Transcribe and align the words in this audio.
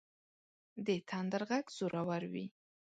د 0.85 0.87
تندر 1.09 1.41
غږ 1.49 1.65
زورور 1.77 2.23
وي. 2.31 2.45